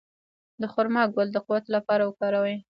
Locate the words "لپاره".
1.75-2.03